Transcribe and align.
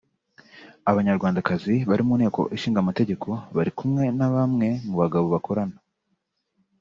Abanyarwandakazi 0.91 1.73
bari 1.89 2.03
mu 2.07 2.13
Nteko 2.19 2.41
Ishinga 2.55 2.79
Amategeko 2.81 3.27
bari 3.55 3.71
kumwe 3.77 4.03
na 4.17 4.27
bamwe 4.33 4.67
mu 4.87 4.95
bagabo 5.01 5.25
bakorana 5.35 5.77